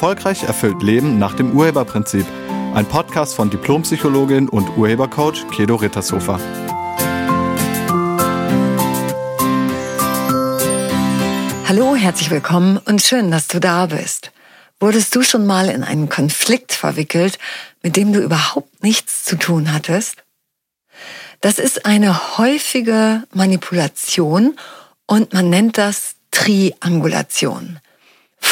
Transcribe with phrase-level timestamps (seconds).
[0.00, 2.24] Erfolgreich erfüllt Leben nach dem Urheberprinzip.
[2.72, 6.40] Ein Podcast von Diplompsychologin und Urhebercoach Kedo Rittershofer.
[11.68, 14.32] Hallo, herzlich willkommen und schön, dass du da bist.
[14.80, 17.38] Wurdest du schon mal in einen Konflikt verwickelt,
[17.82, 20.24] mit dem du überhaupt nichts zu tun hattest?
[21.42, 24.58] Das ist eine häufige Manipulation
[25.04, 27.80] und man nennt das Triangulation.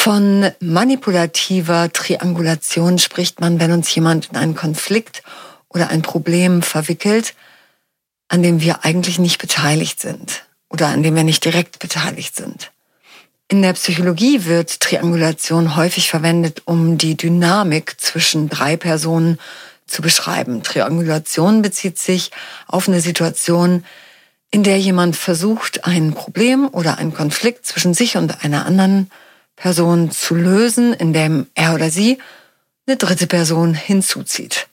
[0.01, 5.23] Von manipulativer Triangulation spricht man, wenn uns jemand in einen Konflikt
[5.67, 7.33] oder ein Problem verwickelt,
[8.29, 12.71] an dem wir eigentlich nicht beteiligt sind oder an dem wir nicht direkt beteiligt sind.
[13.49, 19.37] In der Psychologie wird Triangulation häufig verwendet, um die Dynamik zwischen drei Personen
[19.85, 20.63] zu beschreiben.
[20.63, 22.31] Triangulation bezieht sich
[22.67, 23.83] auf eine Situation,
[24.49, 29.11] in der jemand versucht, ein Problem oder einen Konflikt zwischen sich und einer anderen
[29.59, 32.17] Person zu lösen, indem er oder sie
[32.87, 34.67] eine dritte Person hinzuzieht.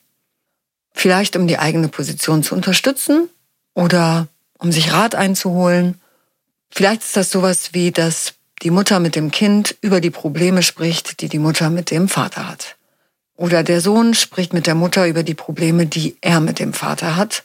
[0.93, 3.29] Vielleicht um die eigene Position zu unterstützen
[3.73, 4.27] oder
[4.57, 5.99] um sich Rat einzuholen.
[6.69, 11.21] Vielleicht ist das sowas wie das die Mutter mit dem Kind über die Probleme spricht,
[11.21, 12.77] die die Mutter mit dem Vater hat.
[13.35, 17.17] Oder der Sohn spricht mit der Mutter über die Probleme, die er mit dem Vater
[17.17, 17.43] hat.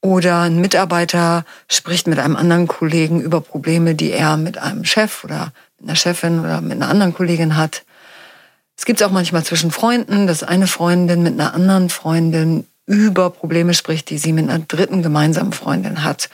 [0.00, 5.24] Oder ein Mitarbeiter spricht mit einem anderen Kollegen über Probleme, die er mit einem Chef
[5.24, 5.52] oder
[5.84, 7.84] einer Chefin oder mit einer anderen Kollegin hat.
[8.76, 13.30] Es gibt es auch manchmal zwischen Freunden, dass eine Freundin mit einer anderen Freundin über
[13.30, 16.28] Probleme spricht, die sie mit einer dritten gemeinsamen Freundin hat.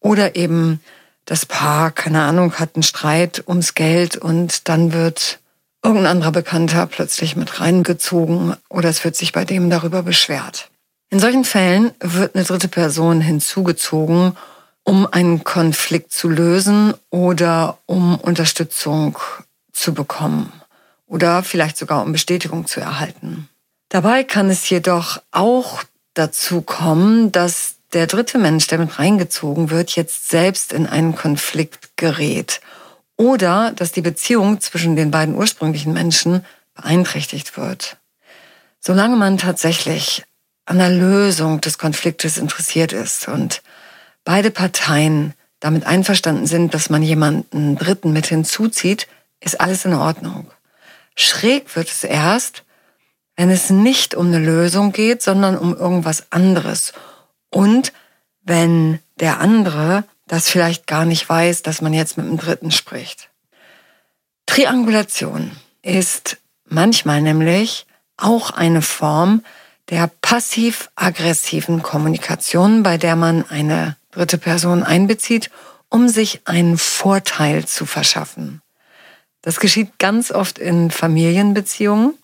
[0.00, 0.80] Oder eben
[1.24, 5.40] das Paar, keine Ahnung, hat einen Streit ums Geld und dann wird
[5.82, 10.70] irgendein anderer Bekannter plötzlich mit reingezogen oder es wird sich bei dem darüber beschwert.
[11.10, 14.36] In solchen Fällen wird eine dritte Person hinzugezogen,
[14.86, 19.18] um einen Konflikt zu lösen oder um Unterstützung
[19.72, 20.52] zu bekommen
[21.06, 23.48] oder vielleicht sogar um Bestätigung zu erhalten.
[23.88, 25.82] Dabei kann es jedoch auch
[26.14, 31.96] dazu kommen, dass der dritte Mensch, der mit reingezogen wird, jetzt selbst in einen Konflikt
[31.96, 32.60] gerät.
[33.16, 36.44] Oder dass die Beziehung zwischen den beiden ursprünglichen Menschen
[36.74, 37.96] beeinträchtigt wird.
[38.78, 40.24] Solange man tatsächlich
[40.64, 43.62] an der Lösung des Konfliktes interessiert ist und
[44.26, 49.08] beide Parteien damit einverstanden sind, dass man jemanden Dritten mit hinzuzieht,
[49.40, 50.50] ist alles in Ordnung.
[51.14, 52.64] Schräg wird es erst,
[53.36, 56.92] wenn es nicht um eine Lösung geht, sondern um irgendwas anderes
[57.50, 57.94] und
[58.42, 63.30] wenn der andere das vielleicht gar nicht weiß, dass man jetzt mit dem Dritten spricht.
[64.46, 69.44] Triangulation ist manchmal nämlich auch eine Form
[69.88, 75.50] der passiv-aggressiven Kommunikation, bei der man eine dritte Person einbezieht,
[75.88, 78.62] um sich einen Vorteil zu verschaffen.
[79.42, 82.14] Das geschieht ganz oft in Familienbeziehungen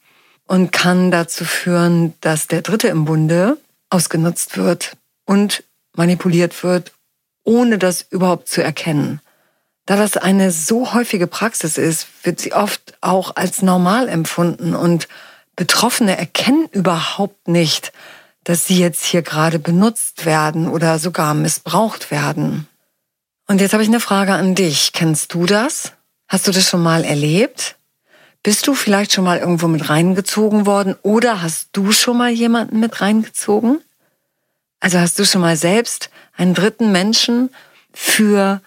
[0.47, 3.59] und kann dazu führen, dass der Dritte im Bunde
[3.91, 5.63] ausgenutzt wird und
[5.95, 6.93] manipuliert wird,
[7.45, 9.21] ohne das überhaupt zu erkennen.
[9.87, 15.09] Da das eine so häufige Praxis ist, wird sie oft auch als normal empfunden und
[15.55, 17.93] Betroffene erkennen überhaupt nicht,
[18.45, 22.67] dass sie jetzt hier gerade benutzt werden oder sogar missbraucht werden.
[23.47, 24.93] Und jetzt habe ich eine Frage an dich.
[24.93, 25.93] Kennst du das?
[26.29, 27.77] Hast du das schon mal erlebt?
[28.43, 32.81] Bist du vielleicht schon mal irgendwo mit reingezogen worden oder hast du schon mal jemanden
[32.81, 33.81] mit reingezogen?
[34.81, 37.51] Also hast du schon mal selbst einen dritten Menschen
[37.93, 38.61] für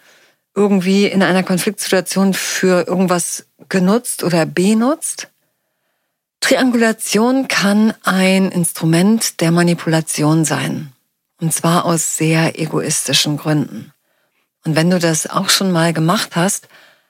[0.54, 5.28] irgendwie in einer Konfliktsituation für irgendwas genutzt oder benutzt?
[6.46, 10.94] Triangulation kann ein Instrument der Manipulation sein.
[11.42, 13.92] Und zwar aus sehr egoistischen Gründen.
[14.64, 16.68] Und wenn du das auch schon mal gemacht hast,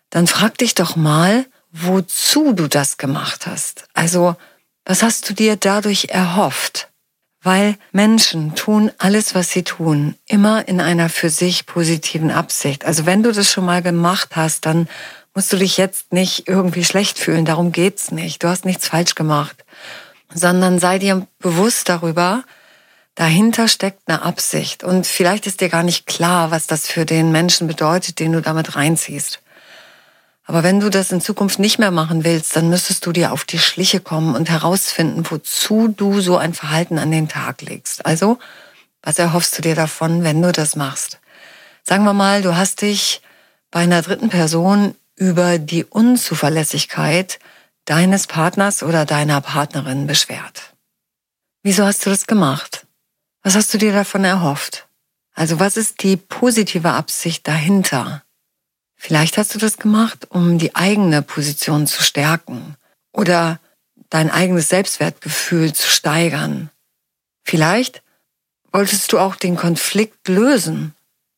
[0.09, 3.89] dann frag dich doch mal, wozu du das gemacht hast.
[3.93, 4.37] Also,
[4.85, 6.87] was hast du dir dadurch erhofft?
[7.45, 12.85] weil Menschen tun alles, was sie tun, immer in einer für sich positiven Absicht.
[12.85, 14.87] Also wenn du das schon mal gemacht hast, dann
[15.35, 17.45] musst du dich jetzt nicht irgendwie schlecht fühlen.
[17.45, 18.41] Darum geht's nicht.
[18.41, 19.65] Du hast nichts falsch gemacht,
[20.33, 22.43] sondern sei dir bewusst darüber,
[23.15, 24.83] dahinter steckt eine Absicht.
[24.83, 28.41] Und vielleicht ist dir gar nicht klar, was das für den Menschen bedeutet, den du
[28.41, 29.41] damit reinziehst.
[30.47, 33.45] Aber wenn du das in Zukunft nicht mehr machen willst, dann müsstest du dir auf
[33.45, 38.05] die Schliche kommen und herausfinden, wozu du so ein Verhalten an den Tag legst.
[38.05, 38.37] Also,
[39.01, 41.19] was erhoffst du dir davon, wenn du das machst?
[41.83, 43.21] Sagen wir mal, du hast dich
[43.71, 47.39] bei einer dritten Person über die Unzuverlässigkeit
[47.85, 50.73] deines Partners oder deiner Partnerin beschwert.
[51.63, 52.85] Wieso hast du das gemacht?
[53.43, 54.87] Was hast du dir davon erhofft?
[55.33, 58.23] Also was ist die positive Absicht dahinter?
[58.95, 62.75] Vielleicht hast du das gemacht, um die eigene Position zu stärken
[63.11, 63.59] oder
[64.09, 66.69] dein eigenes Selbstwertgefühl zu steigern.
[67.43, 68.01] Vielleicht
[68.71, 70.94] wolltest du auch den Konflikt lösen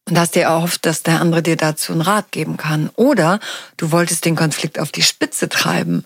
[0.07, 2.89] und hast dir erhofft, dass der andere dir dazu einen Rat geben kann.
[2.95, 3.39] Oder
[3.75, 6.05] du wolltest den Konflikt auf die Spitze treiben.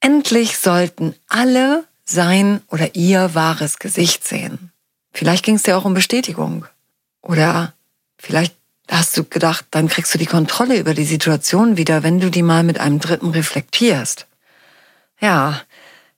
[0.00, 4.72] Endlich sollten alle sein oder ihr wahres Gesicht sehen.
[5.12, 6.66] Vielleicht ging es dir auch um Bestätigung.
[7.22, 7.72] Oder
[8.18, 8.54] vielleicht
[8.90, 12.42] hast du gedacht, dann kriegst du die Kontrolle über die Situation wieder, wenn du die
[12.42, 14.26] mal mit einem Dritten reflektierst.
[15.20, 15.60] Ja,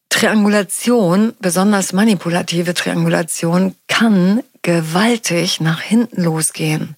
[0.08, 6.96] Triangulation, besonders manipulative Triangulation, kann gewaltig nach hinten losgehen.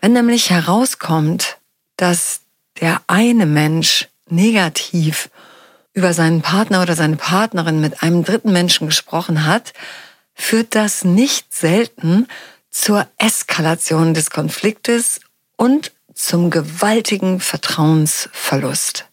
[0.00, 1.58] Wenn nämlich herauskommt,
[1.98, 2.40] dass
[2.80, 5.28] der eine Mensch negativ
[5.92, 9.74] über seinen Partner oder seine Partnerin mit einem dritten Menschen gesprochen hat,
[10.32, 12.28] führt das nicht selten
[12.70, 15.20] zur Eskalation des Konfliktes
[15.56, 19.04] und zum gewaltigen Vertrauensverlust.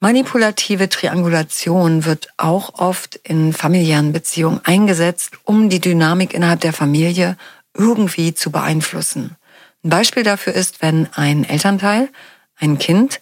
[0.00, 7.36] Manipulative Triangulation wird auch oft in familiären Beziehungen eingesetzt, um die Dynamik innerhalb der Familie
[7.74, 9.36] irgendwie zu beeinflussen.
[9.82, 12.10] Ein Beispiel dafür ist, wenn ein Elternteil,
[12.58, 13.20] ein Kind,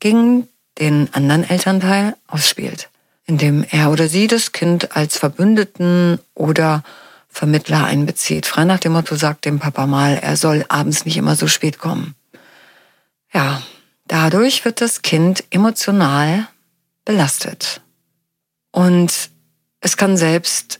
[0.00, 2.90] gegen den anderen Elternteil ausspielt,
[3.26, 6.82] indem er oder sie das Kind als Verbündeten oder
[7.28, 8.46] Vermittler einbezieht.
[8.46, 11.78] Frei nach dem Motto sagt dem Papa mal, er soll abends nicht immer so spät
[11.78, 12.14] kommen.
[13.32, 13.62] Ja,
[14.14, 16.46] dadurch wird das Kind emotional
[17.04, 17.80] belastet.
[18.70, 19.12] Und
[19.80, 20.78] es kann selbst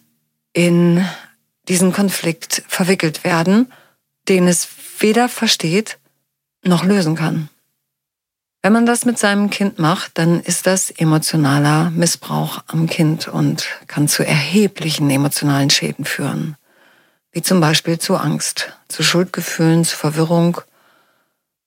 [0.52, 1.04] in
[1.66, 3.72] diesen Konflikt verwickelt werden,
[4.28, 4.69] den es
[5.00, 5.98] weder versteht
[6.64, 7.48] noch lösen kann.
[8.62, 13.66] Wenn man das mit seinem Kind macht, dann ist das emotionaler Missbrauch am Kind und
[13.88, 16.56] kann zu erheblichen emotionalen Schäden führen.
[17.32, 20.60] Wie zum Beispiel zu Angst, zu Schuldgefühlen, zu Verwirrung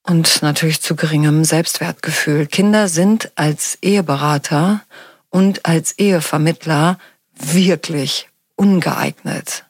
[0.07, 2.47] und natürlich zu geringem Selbstwertgefühl.
[2.47, 4.81] Kinder sind als Eheberater
[5.29, 6.97] und als Ehevermittler
[7.35, 9.65] wirklich ungeeignet.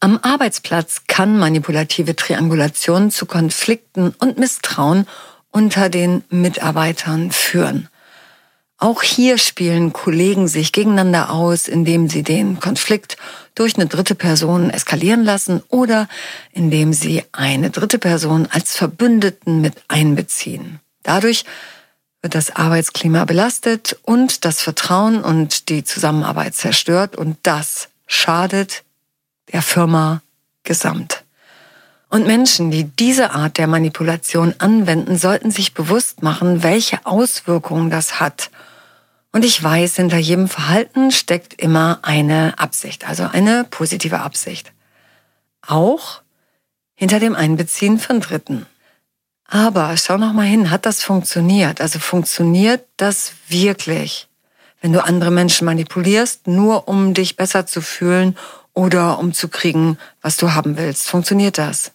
[0.00, 5.06] Am Arbeitsplatz kann manipulative Triangulation zu Konflikten und Misstrauen
[5.50, 7.88] unter den Mitarbeitern führen.
[8.84, 13.16] Auch hier spielen Kollegen sich gegeneinander aus, indem sie den Konflikt
[13.54, 16.06] durch eine dritte Person eskalieren lassen oder
[16.52, 20.80] indem sie eine dritte Person als Verbündeten mit einbeziehen.
[21.02, 21.46] Dadurch
[22.20, 28.82] wird das Arbeitsklima belastet und das Vertrauen und die Zusammenarbeit zerstört und das schadet
[29.54, 30.20] der Firma
[30.62, 31.24] gesamt.
[32.10, 38.20] Und Menschen, die diese Art der Manipulation anwenden, sollten sich bewusst machen, welche Auswirkungen das
[38.20, 38.50] hat.
[39.34, 44.72] Und ich weiß, hinter jedem Verhalten steckt immer eine Absicht, also eine positive Absicht.
[45.66, 46.22] Auch
[46.94, 48.66] hinter dem Einbeziehen von Dritten.
[49.48, 51.80] Aber schau noch mal hin, hat das funktioniert?
[51.80, 54.28] Also funktioniert das wirklich?
[54.80, 58.38] Wenn du andere Menschen manipulierst, nur um dich besser zu fühlen
[58.72, 61.90] oder um zu kriegen, was du haben willst, funktioniert das?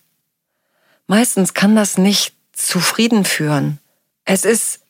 [1.07, 3.79] Meistens kann das nicht zufrieden führen.
[4.25, 4.81] Es ist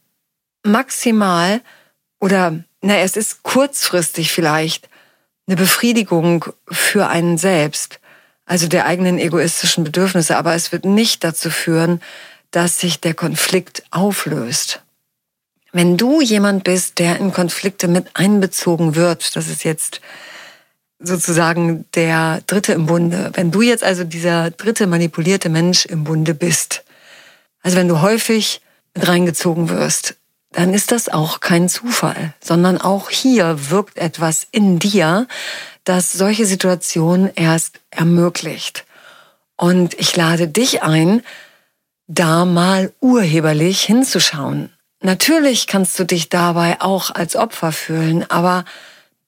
[0.63, 1.61] maximal
[2.19, 4.89] oder na, es ist kurzfristig vielleicht
[5.47, 7.99] eine Befriedigung für einen selbst,
[8.45, 12.01] also der eigenen egoistischen Bedürfnisse, aber es wird nicht dazu führen,
[12.51, 14.81] dass sich der Konflikt auflöst.
[15.71, 20.01] Wenn du jemand bist, der in Konflikte mit einbezogen wird, das ist jetzt
[20.99, 23.31] sozusagen der Dritte im Bunde.
[23.33, 26.83] Wenn du jetzt also dieser dritte manipulierte Mensch im Bunde bist,
[27.61, 28.61] also wenn du häufig
[28.95, 30.15] mit reingezogen wirst,
[30.51, 35.27] dann ist das auch kein Zufall, sondern auch hier wirkt etwas in dir,
[35.83, 38.85] das solche Situationen erst ermöglicht.
[39.57, 41.21] Und ich lade dich ein,
[42.07, 44.71] da mal urheberlich hinzuschauen.
[45.01, 48.65] Natürlich kannst du dich dabei auch als Opfer fühlen, aber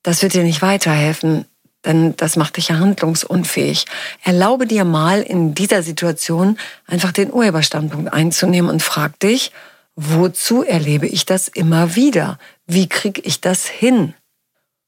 [0.04, 1.46] das wird dir nicht weiterhelfen
[1.86, 3.86] denn das macht dich ja handlungsunfähig.
[4.24, 9.52] Erlaube dir mal in dieser Situation einfach den Urheberstandpunkt einzunehmen und frag dich,
[9.96, 12.40] wozu erlebe ich das immer wieder?
[12.66, 14.14] Wie kriege ich das hin?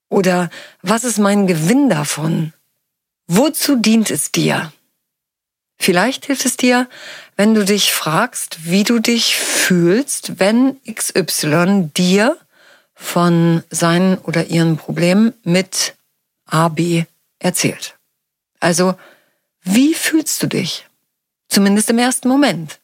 [0.10, 0.50] Oder
[0.82, 2.54] was ist mein Gewinn davon?
[3.28, 4.72] Wozu dient es dir?
[5.80, 6.88] Vielleicht hilft es dir,
[7.36, 12.38] wenn du dich fragst, wie du dich fühlst, wenn XY dir
[12.94, 15.96] von seinen oder ihren Problemen mit
[16.46, 17.06] AB
[17.40, 17.98] erzählt.
[18.60, 18.96] Also,
[19.64, 20.88] wie fühlst du dich?
[21.50, 22.80] Zumindest im ersten Moment.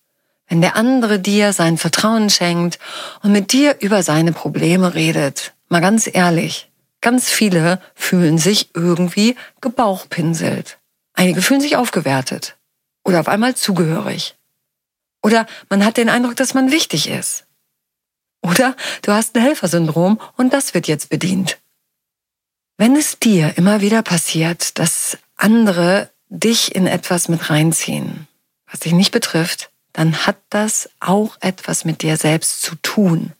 [0.49, 2.79] Wenn der andere dir sein Vertrauen schenkt
[3.21, 5.53] und mit dir über seine Probleme redet.
[5.69, 6.69] Mal ganz ehrlich,
[7.01, 10.79] ganz viele fühlen sich irgendwie gebauchpinselt.
[11.13, 12.57] Einige fühlen sich aufgewertet
[13.03, 14.35] oder auf einmal zugehörig.
[15.21, 17.45] Oder man hat den Eindruck, dass man wichtig ist.
[18.41, 21.59] Oder du hast ein Helfersyndrom und das wird jetzt bedient.
[22.77, 28.27] Wenn es dir immer wieder passiert, dass andere dich in etwas mit reinziehen,
[28.71, 33.33] was dich nicht betrifft, dann hat das auch etwas mit dir selbst zu tun.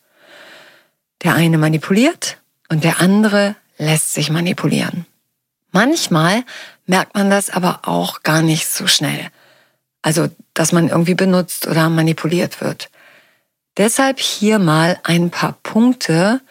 [1.23, 2.37] Der eine manipuliert
[2.69, 5.05] und der andere lässt sich manipulieren.
[5.71, 6.43] Manchmal
[6.85, 9.29] merkt man das aber auch gar nicht so schnell.
[10.01, 12.89] Also, dass man irgendwie benutzt oder manipuliert wird.
[13.77, 16.41] Deshalb hier mal ein paar Punkte,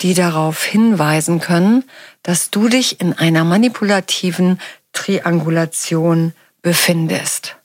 [0.00, 1.84] die darauf hinweisen können,
[2.22, 4.60] dass du dich in einer manipulativen
[4.92, 7.56] Triangulation befindest.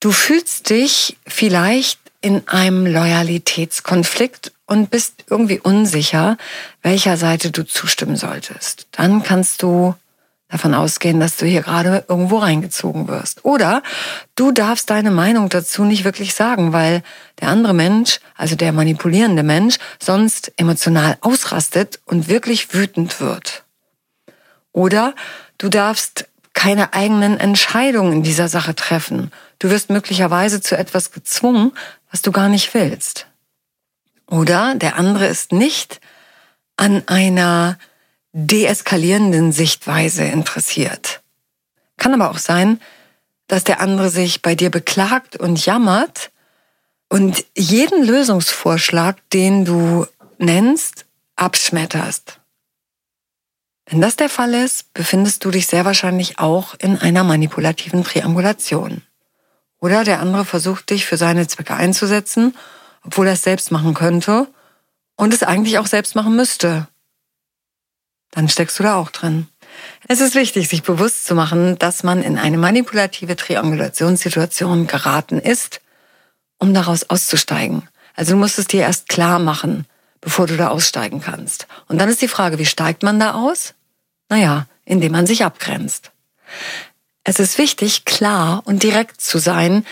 [0.00, 6.36] Du fühlst dich vielleicht in einem Loyalitätskonflikt und bist irgendwie unsicher,
[6.82, 8.86] welcher Seite du zustimmen solltest.
[8.92, 9.94] Dann kannst du
[10.48, 13.44] davon ausgehen, dass du hier gerade irgendwo reingezogen wirst.
[13.44, 13.82] Oder
[14.34, 17.02] du darfst deine Meinung dazu nicht wirklich sagen, weil
[17.40, 23.64] der andere Mensch, also der manipulierende Mensch, sonst emotional ausrastet und wirklich wütend wird.
[24.72, 25.14] Oder
[25.58, 29.30] du darfst keine eigenen Entscheidungen in dieser Sache treffen.
[29.58, 31.72] Du wirst möglicherweise zu etwas gezwungen,
[32.10, 33.26] was du gar nicht willst.
[34.26, 36.00] Oder der andere ist nicht
[36.76, 37.78] an einer
[38.32, 41.22] deeskalierenden Sichtweise interessiert.
[41.96, 42.80] Kann aber auch sein,
[43.48, 46.30] dass der andere sich bei dir beklagt und jammert
[47.08, 52.40] und jeden Lösungsvorschlag, den du nennst, abschmetterst.
[53.86, 59.02] Wenn das der Fall ist, befindest du dich sehr wahrscheinlich auch in einer manipulativen Triangulation.
[59.80, 62.56] Oder der andere versucht dich für seine Zwecke einzusetzen,
[63.04, 64.48] obwohl er es selbst machen könnte
[65.16, 66.88] und es eigentlich auch selbst machen müsste.
[68.30, 69.46] Dann steckst du da auch drin.
[70.06, 75.80] Es ist wichtig, sich bewusst zu machen, dass man in eine manipulative Triangulationssituation geraten ist,
[76.58, 77.88] um daraus auszusteigen.
[78.14, 79.86] Also du musst es dir erst klar machen,
[80.20, 81.68] bevor du da aussteigen kannst.
[81.86, 83.74] Und dann ist die Frage, wie steigt man da aus?
[84.28, 86.10] Naja, indem man sich abgrenzt.
[87.28, 89.84] Es ist wichtig, klar und direkt zu sein,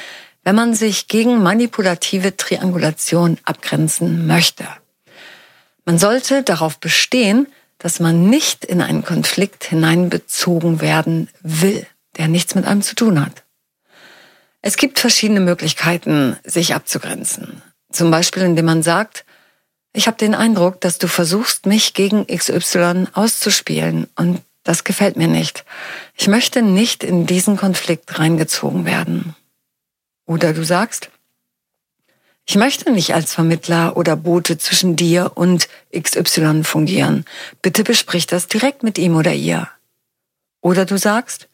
[0.42, 4.66] wenn man sich gegen manipulative Triangulation abgrenzen möchte.
[5.84, 12.54] Man sollte darauf bestehen, dass man nicht in einen Konflikt hineinbezogen werden will, der nichts
[12.54, 13.42] mit einem zu tun hat.
[14.62, 17.60] Es gibt verschiedene Möglichkeiten, sich abzugrenzen.
[17.92, 19.26] Zum Beispiel, indem man sagt,
[19.92, 25.28] ich habe den Eindruck, dass du versuchst, mich gegen XY auszuspielen und das gefällt mir
[25.28, 25.64] nicht.
[26.16, 29.36] Ich möchte nicht in diesen Konflikt reingezogen werden.
[30.26, 31.08] Oder du sagst,
[32.46, 37.24] ich möchte nicht als Vermittler oder Bote zwischen dir und XY fungieren.
[37.62, 39.68] Bitte besprich das direkt mit ihm oder ihr.
[40.60, 41.46] Oder du sagst,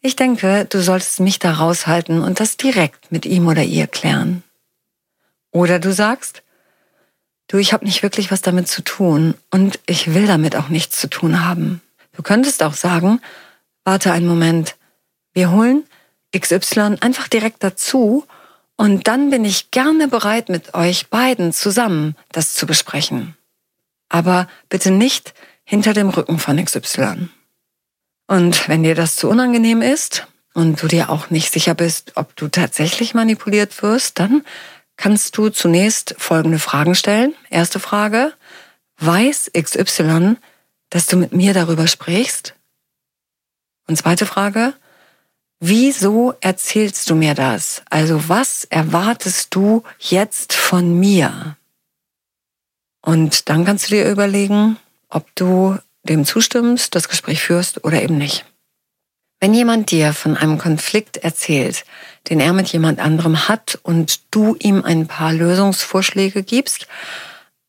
[0.00, 4.42] ich denke, du solltest mich da raushalten und das direkt mit ihm oder ihr klären.
[5.52, 6.42] Oder du sagst,
[7.46, 10.96] du, ich habe nicht wirklich was damit zu tun und ich will damit auch nichts
[10.98, 11.80] zu tun haben.
[12.20, 13.22] Du könntest auch sagen,
[13.82, 14.76] warte einen Moment,
[15.32, 15.84] wir holen
[16.38, 18.26] XY einfach direkt dazu
[18.76, 23.38] und dann bin ich gerne bereit, mit euch beiden zusammen das zu besprechen.
[24.10, 25.32] Aber bitte nicht
[25.64, 27.30] hinter dem Rücken von XY.
[28.26, 32.36] Und wenn dir das zu unangenehm ist und du dir auch nicht sicher bist, ob
[32.36, 34.44] du tatsächlich manipuliert wirst, dann
[34.98, 37.34] kannst du zunächst folgende Fragen stellen.
[37.48, 38.34] Erste Frage,
[38.98, 40.36] weiß XY,
[40.90, 42.54] dass du mit mir darüber sprichst?
[43.86, 44.74] Und zweite Frage,
[45.60, 47.82] wieso erzählst du mir das?
[47.90, 51.56] Also was erwartest du jetzt von mir?
[53.02, 54.76] Und dann kannst du dir überlegen,
[55.08, 58.44] ob du dem zustimmst, das Gespräch führst oder eben nicht.
[59.40, 61.84] Wenn jemand dir von einem Konflikt erzählt,
[62.28, 66.86] den er mit jemand anderem hat und du ihm ein paar Lösungsvorschläge gibst,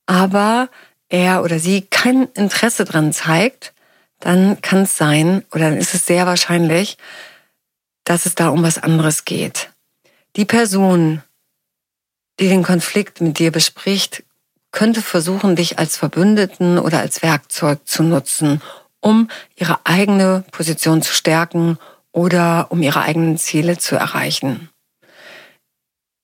[0.05, 0.69] aber
[1.11, 3.73] er oder sie kein Interesse dran zeigt,
[4.19, 6.97] dann kann es sein oder dann ist es sehr wahrscheinlich,
[8.03, 9.71] dass es da um was anderes geht.
[10.35, 11.21] Die Person,
[12.39, 14.23] die den Konflikt mit dir bespricht,
[14.71, 18.61] könnte versuchen, dich als Verbündeten oder als Werkzeug zu nutzen,
[19.01, 21.77] um ihre eigene Position zu stärken
[22.13, 24.69] oder um ihre eigenen Ziele zu erreichen.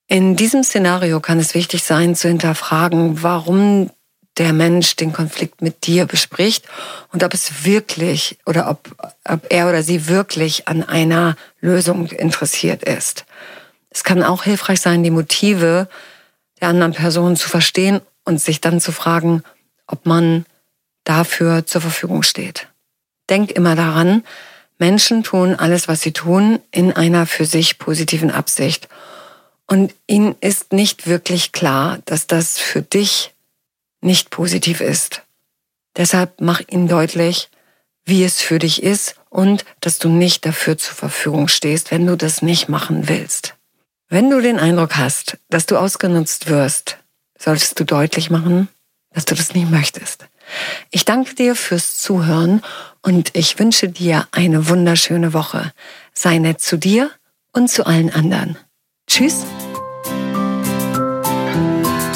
[0.07, 3.91] In diesem Szenario kann es wichtig sein zu hinterfragen, warum
[4.37, 6.65] der Mensch den Konflikt mit dir bespricht
[7.11, 12.83] und ob es wirklich oder ob, ob er oder sie wirklich an einer Lösung interessiert
[12.83, 13.25] ist.
[13.89, 15.87] Es kann auch hilfreich sein, die Motive
[16.61, 19.43] der anderen Person zu verstehen und sich dann zu fragen,
[19.87, 20.45] ob man
[21.03, 22.67] dafür zur Verfügung steht.
[23.29, 24.23] Denk immer daran,
[24.77, 28.87] Menschen tun alles, was sie tun, in einer für sich positiven Absicht.
[29.65, 33.33] Und ihnen ist nicht wirklich klar, dass das für dich
[34.01, 35.23] nicht positiv ist.
[35.95, 37.49] Deshalb mach ihnen deutlich,
[38.05, 42.15] wie es für dich ist und dass du nicht dafür zur Verfügung stehst, wenn du
[42.15, 43.55] das nicht machen willst.
[44.09, 46.97] Wenn du den Eindruck hast, dass du ausgenutzt wirst,
[47.37, 48.69] solltest du deutlich machen,
[49.13, 50.27] dass du das nicht möchtest.
[50.91, 52.61] Ich danke dir fürs Zuhören
[53.01, 55.73] und ich wünsche dir eine wunderschöne Woche.
[56.13, 57.11] Sei nett zu dir
[57.51, 58.57] und zu allen anderen.
[59.07, 59.45] Tschüss.